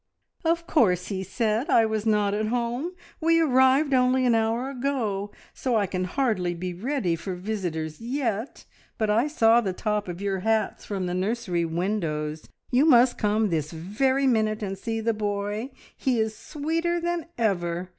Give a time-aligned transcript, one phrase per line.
[0.43, 2.93] "Of course he said I was not at home!
[3.19, 8.65] We arrived only an hour ago, so I can hardly be ready for visitors yet,
[8.97, 12.49] but I saw the top of your hats from the nursery windows.
[12.71, 15.69] You must come this very minute and see the boy.
[15.95, 17.89] He is sweeter than ever.